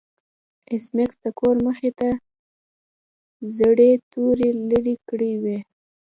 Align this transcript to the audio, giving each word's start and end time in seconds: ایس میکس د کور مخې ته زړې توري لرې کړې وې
ایس 0.71 0.85
میکس 0.95 1.17
د 1.23 1.27
کور 1.39 1.55
مخې 1.67 1.91
ته 1.99 2.09
زړې 3.57 3.91
توري 4.11 4.49
لرې 4.69 4.95
کړې 5.09 5.33
وې 5.43 5.57